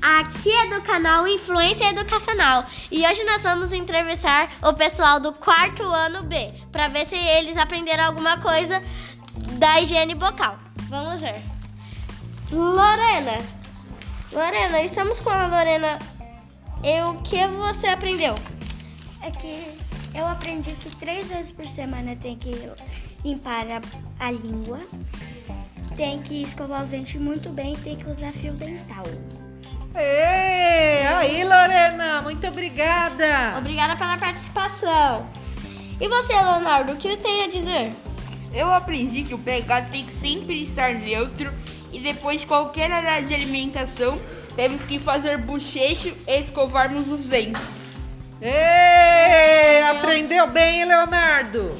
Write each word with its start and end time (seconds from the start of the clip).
Aqui 0.00 0.50
é 0.50 0.66
do 0.74 0.80
canal 0.80 1.28
Influência 1.28 1.90
Educacional 1.90 2.64
e 2.90 3.06
hoje 3.06 3.22
nós 3.24 3.42
vamos 3.42 3.70
entrevistar 3.74 4.48
o 4.62 4.72
pessoal 4.72 5.20
do 5.20 5.34
quarto 5.34 5.82
ano 5.82 6.22
B 6.22 6.54
para 6.72 6.88
ver 6.88 7.04
se 7.04 7.14
eles 7.14 7.58
aprenderam 7.58 8.04
alguma 8.04 8.38
coisa 8.38 8.82
da 9.58 9.78
higiene 9.82 10.14
bucal. 10.14 10.58
Vamos 10.88 11.20
ver. 11.20 11.42
Lorena, 12.50 13.44
Lorena, 14.32 14.80
estamos 14.80 15.20
com 15.20 15.28
a 15.28 15.48
Lorena. 15.48 15.98
E 16.82 17.02
o 17.02 17.20
que 17.20 17.46
você 17.48 17.88
aprendeu? 17.88 18.34
É 19.20 19.30
que 19.30 19.87
eu 20.18 20.26
aprendi 20.26 20.72
que 20.72 20.94
três 20.96 21.28
vezes 21.28 21.52
por 21.52 21.66
semana 21.66 22.16
tem 22.16 22.36
que 22.36 22.50
limpar 23.24 23.66
a, 23.70 24.26
a 24.26 24.30
língua, 24.30 24.80
tem 25.96 26.20
que 26.20 26.42
escovar 26.42 26.82
os 26.82 26.90
dentes 26.90 27.20
muito 27.20 27.50
bem 27.50 27.74
e 27.74 27.76
tem 27.78 27.96
que 27.96 28.10
usar 28.10 28.32
fio 28.32 28.52
dental. 28.54 29.04
Ei, 29.94 31.06
aí, 31.06 31.44
Lorena, 31.44 32.22
muito 32.22 32.46
obrigada. 32.46 33.56
Obrigada 33.58 33.96
pela 33.96 34.16
participação. 34.16 35.26
E 36.00 36.08
você, 36.08 36.32
Leonardo, 36.32 36.92
o 36.92 36.96
que 36.96 37.16
tem 37.16 37.44
a 37.44 37.48
dizer? 37.48 37.92
Eu 38.52 38.72
aprendi 38.72 39.22
que 39.22 39.34
o 39.34 39.38
pH 39.38 39.82
tem 39.90 40.04
que 40.04 40.12
sempre 40.12 40.62
estar 40.62 40.94
neutro 40.94 41.52
e 41.92 42.00
depois 42.00 42.40
de 42.40 42.46
qualquer 42.46 42.90
área 42.90 43.24
de 43.26 43.34
alimentação 43.34 44.18
temos 44.56 44.84
que 44.84 44.98
fazer 44.98 45.38
bochecho 45.38 46.16
e 46.26 46.40
escovarmos 46.40 47.08
os 47.08 47.28
dentes. 47.28 47.97
Ei, 48.40 49.82
aprendeu 49.82 50.46
bem, 50.46 50.80
hein, 50.80 50.84
Leonardo? 50.84 51.74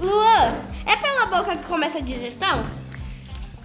Luan, 0.00 0.52
é 0.84 0.96
pela 0.96 1.26
boca 1.26 1.56
que 1.56 1.66
começa 1.66 1.98
a 1.98 2.00
digestão? 2.00 2.64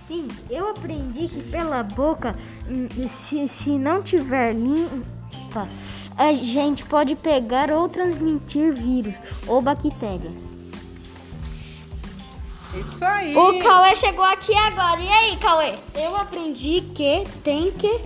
Sim, 0.08 0.27
eu 0.49 0.69
aprendi 0.69 1.27
que 1.27 1.41
pela 1.41 1.81
boca, 1.81 2.36
hum, 2.69 2.88
se, 3.08 3.47
se 3.47 3.71
não 3.71 4.03
tiver 4.03 4.53
limpa, 4.53 5.67
a 6.16 6.33
gente 6.33 6.86
pode 6.86 7.16
pegar 7.16 7.71
ou 7.71 7.89
transmitir 7.89 8.73
vírus 8.73 9.16
ou 9.47 9.61
bactérias. 9.61 10.53
Isso 12.75 13.05
aí. 13.05 13.36
O 13.36 13.59
Cauê 13.59 13.95
chegou 13.95 14.25
aqui 14.25 14.55
agora. 14.55 14.99
E 14.99 15.09
aí, 15.09 15.38
Cauê? 15.38 15.75
Eu 15.95 16.16
aprendi 16.16 16.81
que 16.94 17.23
tem 17.44 17.71
que 17.71 17.99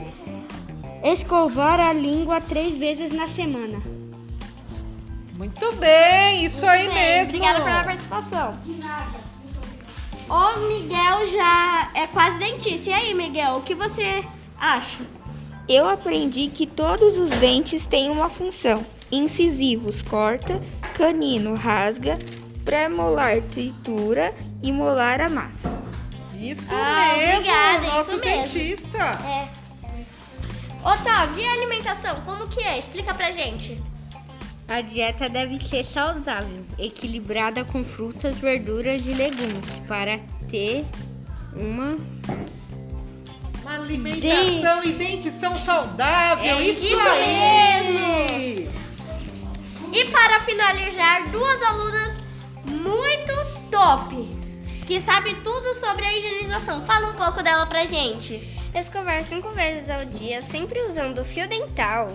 escovar 1.03 1.79
a 1.79 1.93
língua 1.93 2.39
três 2.41 2.75
vezes 2.75 3.11
na 3.11 3.27
semana. 3.27 3.79
Muito 5.37 5.71
bem, 5.73 6.43
isso 6.45 6.65
aí 6.65 6.87
Bem, 6.87 6.95
mesmo. 6.95 7.35
Obrigada 7.35 7.63
pela 7.63 7.83
participação. 7.83 8.57
De 8.63 8.73
nada. 8.83 9.27
O 10.29 10.59
Miguel 10.67 11.25
já 11.27 11.89
é 11.93 12.07
quase 12.07 12.37
dentista. 12.39 12.89
E 12.89 12.93
aí, 12.93 13.13
Miguel, 13.13 13.53
o 13.57 13.61
que 13.61 13.75
você 13.75 14.23
acha? 14.59 15.03
Eu 15.69 15.87
aprendi 15.87 16.47
que 16.47 16.65
todos 16.65 17.17
os 17.17 17.29
dentes 17.39 17.85
têm 17.85 18.09
uma 18.09 18.29
função. 18.29 18.85
Incisivos 19.11 20.01
corta, 20.01 20.61
canino 20.95 21.53
rasga, 21.55 22.17
pré-molar 22.65 23.41
tritura 23.43 24.33
e 24.61 24.71
molar 24.71 25.21
amassa. 25.21 25.71
Isso 26.37 26.67
Ah, 26.73 27.13
mesmo, 27.15 27.33
obrigada, 27.37 27.87
nosso 27.87 28.15
isso 28.15 28.25
mesmo. 28.25 28.41
dentista. 28.43 28.97
É. 28.97 29.47
Otávio, 30.87 31.39
e 31.39 31.45
a 31.45 31.51
alimentação? 31.51 32.21
Como 32.21 32.47
que 32.47 32.61
é? 32.61 32.79
Explica 32.79 33.13
pra 33.13 33.29
gente. 33.31 33.77
A 34.69 34.79
dieta 34.79 35.27
deve 35.27 35.59
ser 35.59 35.83
saudável, 35.83 36.65
equilibrada 36.79 37.65
com 37.65 37.83
frutas, 37.83 38.37
verduras 38.37 39.05
e 39.05 39.13
legumes 39.13 39.81
para 39.85 40.17
ter 40.49 40.85
uma 41.53 41.97
Uma 43.61 43.73
alimentação 43.75 44.81
e 44.83 44.93
dentição 44.93 45.57
saudável, 45.57 46.45
É 46.45 46.61
isso, 46.61 46.85
isso 46.85 46.99
aí. 46.99 48.69
E 49.91 50.05
para 50.05 50.39
finalizar, 50.41 51.29
duas 51.31 51.61
alunas 51.63 52.17
muito 52.65 53.33
top, 53.69 54.15
que 54.85 55.01
sabe 55.01 55.35
tudo 55.35 55.73
sobre 55.79 56.05
a 56.05 56.17
higienização. 56.17 56.85
Fala 56.85 57.09
um 57.09 57.13
pouco 57.13 57.43
dela 57.43 57.65
pra 57.65 57.85
gente. 57.85 58.56
Escovar 58.79 59.23
cinco 59.23 59.49
vezes 59.49 59.89
ao 59.89 60.05
dia, 60.05 60.41
sempre 60.41 60.79
usando 60.81 61.25
fio 61.25 61.47
dental. 61.47 62.11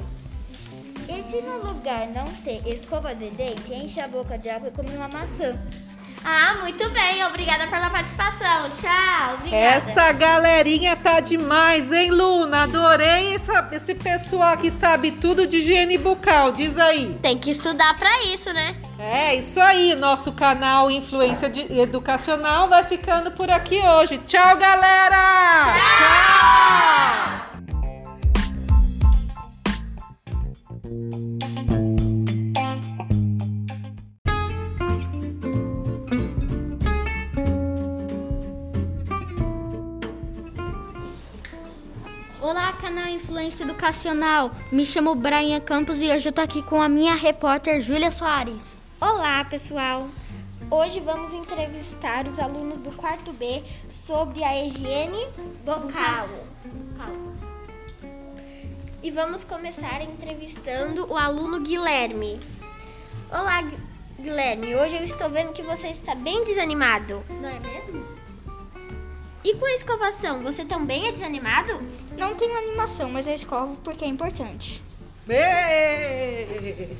E 1.08 1.30
se 1.30 1.42
no 1.42 1.58
lugar 1.66 2.06
não 2.08 2.24
ter 2.44 2.62
escova 2.66 3.14
de 3.14 3.28
dente, 3.30 3.74
enche 3.74 4.00
a 4.00 4.06
boca 4.06 4.38
de 4.38 4.48
água 4.48 4.68
e 4.68 4.70
come 4.70 4.94
uma 4.96 5.08
maçã. 5.08 5.54
Ah, 6.24 6.58
muito 6.60 6.88
bem. 6.90 7.24
Obrigada 7.24 7.66
pela 7.66 7.90
participação. 7.90 8.70
Tchau. 8.80 9.34
Obrigada. 9.34 9.90
Essa 9.90 10.12
galerinha 10.12 10.94
tá 10.94 11.18
demais, 11.18 11.90
hein, 11.92 12.12
Luna? 12.12 12.62
Adorei 12.62 13.34
essa- 13.34 13.68
esse 13.72 13.92
pessoal 13.96 14.56
que 14.56 14.70
sabe 14.70 15.10
tudo 15.10 15.48
de 15.48 15.56
higiene 15.56 15.98
bucal. 15.98 16.52
Diz 16.52 16.78
aí. 16.78 17.18
Tem 17.20 17.36
que 17.36 17.50
estudar 17.50 17.98
pra 17.98 18.22
isso, 18.22 18.52
né? 18.52 18.76
É, 19.00 19.34
isso 19.34 19.60
aí. 19.60 19.96
Nosso 19.96 20.30
canal 20.30 20.88
Influência 20.92 21.50
de- 21.50 21.66
Educacional 21.76 22.68
vai 22.68 22.84
ficando 22.84 23.32
por 23.32 23.50
aqui 23.50 23.80
hoje. 23.80 24.18
Tchau, 24.18 24.56
galera! 24.56 25.64
Tchau! 25.74 26.21
Canal 42.82 43.06
Influência 43.08 43.62
Educacional. 43.62 44.50
Me 44.72 44.84
chamo 44.84 45.14
Brian 45.14 45.60
Campos 45.60 46.02
e 46.02 46.10
hoje 46.10 46.28
eu 46.28 46.32
tô 46.32 46.40
aqui 46.40 46.62
com 46.62 46.82
a 46.82 46.88
minha 46.88 47.14
repórter 47.14 47.80
Júlia 47.80 48.10
Soares. 48.10 48.76
Olá, 49.00 49.44
pessoal! 49.44 50.08
Hoje 50.68 50.98
vamos 50.98 51.32
entrevistar 51.32 52.26
os 52.26 52.40
alunos 52.40 52.80
do 52.80 52.90
quarto 52.90 53.32
B 53.32 53.62
sobre 53.88 54.42
a 54.42 54.66
higiene 54.66 55.28
bucal. 55.64 56.28
E 59.00 59.10
vamos 59.12 59.44
começar 59.44 60.02
entrevistando 60.02 61.06
o 61.08 61.16
aluno 61.16 61.60
Guilherme. 61.60 62.40
Olá, 63.30 63.62
Gu- 63.62 63.78
Guilherme. 64.20 64.74
Hoje 64.74 64.96
eu 64.96 65.04
estou 65.04 65.30
vendo 65.30 65.52
que 65.52 65.62
você 65.62 65.86
está 65.88 66.16
bem 66.16 66.42
desanimado. 66.44 67.22
Não 67.40 67.48
é 67.48 67.60
mesmo? 67.60 68.11
E 69.44 69.54
com 69.54 69.64
a 69.64 69.72
escovação, 69.72 70.42
você 70.42 70.64
também 70.64 71.08
é 71.08 71.12
desanimado? 71.12 71.82
Não 72.16 72.34
tenho 72.34 72.56
animação, 72.56 73.10
mas 73.10 73.26
eu 73.26 73.34
escovo 73.34 73.76
porque 73.82 74.04
é 74.04 74.08
importante. 74.08 74.80
Ei! 75.28 76.96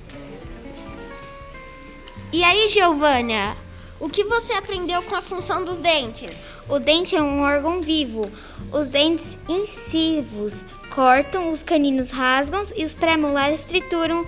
E 2.32 2.42
aí, 2.42 2.66
Giovânia? 2.69 3.56
O 4.00 4.08
que 4.08 4.25
você 4.25 4.54
aprendeu 4.54 5.00
com 5.03 5.14
a 5.14 5.22
função 5.22 5.62
dos 5.62 5.76
dentes? 5.76 6.32
O 6.69 6.80
dente 6.80 7.14
é 7.14 7.22
um 7.22 7.42
órgão 7.42 7.80
vivo. 7.80 8.28
Os 8.72 8.88
dentes 8.88 9.38
incisivos 9.48 10.64
cortam, 10.92 11.53
os 11.53 11.62
caninos 11.62 12.10
rasgam 12.10 12.64
e 12.74 12.84
os 12.84 12.94
pré-molares 12.94 13.60
trituram 13.60 14.26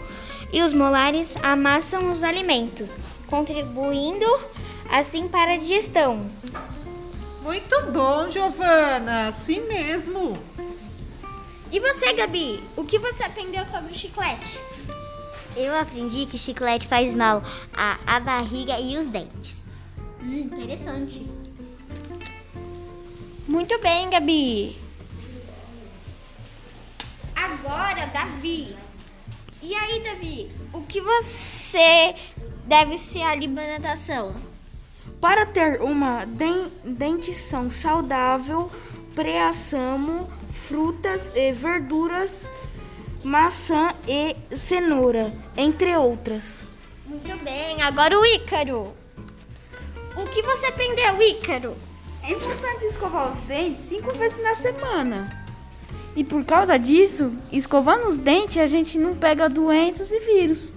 e 0.53 0.63
os 0.63 0.73
molares 0.73 1.35
amassam 1.43 2.13
os 2.13 2.23
alimentos, 2.23 2.95
contribuindo 3.27 4.27
assim 4.89 5.27
para 5.27 5.55
a 5.55 5.57
digestão. 5.57 6.31
Muito 7.45 7.93
bom, 7.93 8.31
Giovana. 8.31 9.29
Assim 9.29 9.61
mesmo. 9.69 10.39
E 11.71 11.79
você, 11.79 12.15
Gabi? 12.15 12.65
O 12.75 12.85
que 12.85 12.99
você 12.99 13.23
aprendeu 13.23 13.67
sobre 13.67 13.93
o 13.93 13.95
chiclete? 13.95 14.59
Eu 15.55 15.77
aprendi 15.77 16.25
que 16.25 16.39
chiclete 16.39 16.89
faz 16.89 17.15
mal 17.15 17.43
à, 17.75 17.99
à 18.07 18.19
barriga 18.19 18.81
e 18.81 18.97
os 18.97 19.09
dentes. 19.09 19.71
Hum, 20.23 20.41
interessante. 20.41 21.31
Muito 23.47 23.79
bem, 23.79 24.09
Gabi. 24.09 24.79
Agora, 27.37 28.07
Davi. 28.07 28.75
E 29.61 29.75
aí, 29.75 30.03
Davi? 30.03 30.51
O 30.73 30.81
que 30.81 30.99
você 31.03 32.15
deve 32.65 32.97
ser 32.97 33.21
a 33.21 33.33
alimentação? 33.33 34.54
Para 35.25 35.47
ter 35.47 35.81
uma 35.81 36.27
den- 36.27 36.71
dentição 36.85 37.71
saudável, 37.71 38.71
preaçamo 39.15 40.29
frutas 40.51 41.33
e 41.35 41.51
verduras, 41.51 42.47
maçã 43.25 43.95
e 44.07 44.37
cenoura, 44.55 45.33
entre 45.57 45.97
outras. 45.97 46.67
Muito 47.07 47.43
bem. 47.43 47.81
Agora 47.81 48.21
o 48.21 48.27
Ícaro. 48.27 48.93
O 50.15 50.27
que 50.29 50.43
você 50.43 50.67
aprendeu, 50.67 51.23
Ícaro? 51.23 51.75
É 52.23 52.31
importante 52.31 52.85
escovar 52.85 53.33
os 53.33 53.39
dentes 53.47 53.83
cinco 53.83 54.13
vezes 54.13 54.43
na 54.43 54.55
semana. 54.55 55.47
E 56.15 56.23
por 56.23 56.45
causa 56.45 56.79
disso, 56.79 57.33
escovando 57.51 58.09
os 58.11 58.19
dentes, 58.19 58.59
a 58.59 58.67
gente 58.67 58.99
não 58.99 59.17
pega 59.17 59.49
doenças 59.49 60.11
e 60.11 60.19
vírus. 60.21 60.71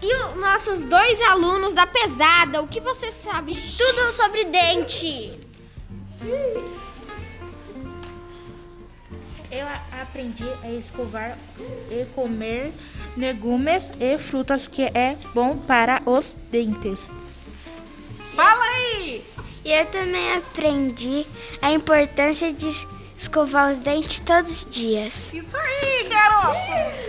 E 0.00 0.14
os 0.14 0.34
nossos 0.34 0.84
dois 0.84 1.20
alunos 1.22 1.72
da 1.72 1.86
pesada, 1.86 2.62
o 2.62 2.68
que 2.68 2.80
você 2.80 3.10
sabe? 3.10 3.52
Tudo 3.52 4.12
sobre 4.12 4.44
dente. 4.44 5.30
Eu 9.50 9.66
aprendi 10.00 10.44
a 10.62 10.70
escovar 10.70 11.36
e 11.90 12.04
comer 12.14 12.72
legumes 13.16 13.90
e 13.98 14.16
frutas 14.18 14.66
que 14.66 14.82
é 14.82 15.16
bom 15.34 15.56
para 15.56 16.00
os 16.06 16.26
dentes. 16.50 17.00
Fala 18.34 18.64
aí! 18.64 19.24
E 19.64 19.72
eu 19.72 19.86
também 19.86 20.34
aprendi 20.34 21.26
a 21.60 21.72
importância 21.72 22.52
de 22.52 22.68
escovar 23.16 23.72
os 23.72 23.78
dentes 23.78 24.20
todos 24.20 24.50
os 24.50 24.70
dias. 24.70 25.32
Isso 25.32 25.56
aí, 25.56 26.08
garoto! 26.08 27.08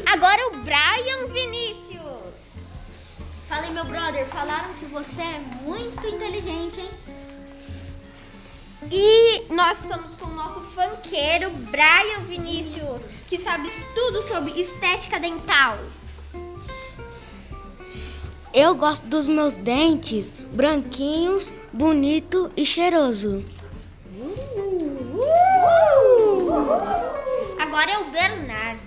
Meu 3.80 3.86
brother. 3.86 4.26
Falaram 4.26 4.74
que 4.74 4.86
você 4.86 5.22
é 5.22 5.40
muito 5.64 6.06
inteligente, 6.06 6.82
hein? 6.82 6.90
E 8.92 9.54
nós 9.54 9.80
estamos 9.82 10.16
com 10.16 10.26
o 10.26 10.36
nosso 10.36 10.60
funkeiro 10.62 11.50
Brian 11.52 12.22
Vinícius, 12.28 13.04
que 13.28 13.42
sabe 13.42 13.72
tudo 13.94 14.22
sobre 14.24 14.60
estética 14.60 15.20
dental. 15.20 15.78
Eu 18.54 18.76
gosto 18.76 19.06
dos 19.06 19.28
meus 19.28 19.56
dentes 19.56 20.32
branquinhos, 20.52 21.50
bonito 21.72 22.52
e 22.58 22.66
cheiroso. 22.66 23.46
Agora 27.60 27.92
é 27.92 28.00
o 28.00 28.06
Bernardo. 28.06 28.80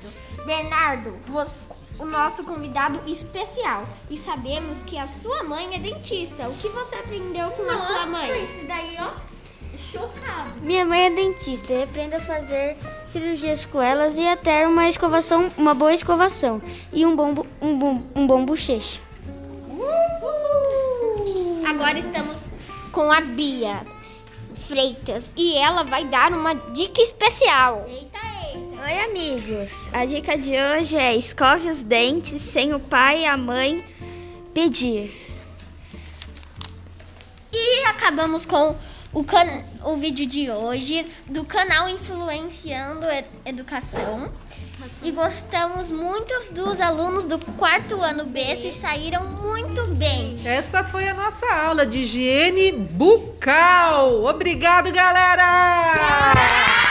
Bernardo, 0.45 1.17
você, 1.29 1.69
o 2.03 2.07
nosso 2.07 2.45
convidado 2.45 3.01
especial. 3.09 3.87
E 4.11 4.19
sabemos 4.19 4.79
que 4.87 4.99
a 4.99 5.07
sua 5.07 5.45
mãe 5.45 5.75
é 5.75 5.79
dentista. 5.79 6.49
O 6.49 6.55
que 6.55 6.69
você 6.69 6.97
aprendeu 6.97 7.51
com 7.51 7.63
a 7.71 7.79
sua 7.79 8.07
mãe? 8.07 8.43
esse 8.43 8.65
daí, 8.65 8.97
ó. 8.99 9.11
Chocado. 9.79 10.63
Minha 10.63 10.85
mãe 10.85 11.07
é 11.07 11.11
dentista 11.11 11.73
e 11.73 11.83
aprendo 11.83 12.15
a 12.15 12.21
fazer 12.21 12.77
cirurgias 13.07 13.65
com 13.65 13.81
elas 13.81 14.17
e 14.17 14.27
a 14.27 14.37
ter 14.37 14.67
uma 14.67 14.89
escovação, 14.89 15.51
uma 15.57 15.75
boa 15.75 15.93
escovação 15.93 16.63
e 16.93 17.07
um 17.07 17.15
bom, 17.15 17.35
um 17.61 17.79
bom, 17.79 18.03
um 18.15 18.27
bom 18.27 18.45
bochecho. 18.45 19.01
Agora 21.67 21.99
estamos 21.99 22.45
com 22.91 23.11
a 23.11 23.21
Bia 23.21 23.87
Freitas 24.55 25.25
e 25.37 25.57
ela 25.57 25.83
vai 25.85 26.05
dar 26.07 26.33
uma 26.33 26.55
dica 26.55 27.01
especial. 27.03 27.87
Oi, 28.85 28.99
amigos. 29.05 29.89
A 29.93 30.05
dica 30.05 30.37
de 30.37 30.53
hoje 30.57 30.97
é 30.97 31.15
escove 31.15 31.71
os 31.71 31.83
dentes 31.83 32.43
sem 32.43 32.75
o 32.75 32.81
pai 32.81 33.23
e 33.23 33.27
a 33.27 33.37
mãe 33.37 33.85
pedir. 34.53 35.17
E 37.53 37.85
acabamos 37.85 38.45
com 38.45 38.75
o, 39.13 39.23
can... 39.23 39.63
o 39.85 39.97
vídeo 39.97 40.27
de 40.27 40.51
hoje 40.51 41.07
do 41.27 41.45
canal 41.45 41.89
Influenciando 41.89 43.09
Ed- 43.09 43.27
Educação. 43.47 44.33
E 45.01 45.13
gostamos 45.13 45.93
muito 45.93 46.35
dos 46.53 46.81
alunos 46.81 47.25
do 47.25 47.39
quarto 47.39 48.01
ano 48.01 48.25
B, 48.25 48.57
se 48.57 48.73
saíram 48.73 49.25
muito 49.25 49.87
bem. 49.95 50.41
Essa 50.45 50.83
foi 50.83 51.07
a 51.07 51.15
nossa 51.15 51.47
aula 51.55 51.87
de 51.87 52.01
higiene 52.01 52.73
bucal. 52.73 54.25
Obrigado, 54.25 54.91
galera! 54.91 56.82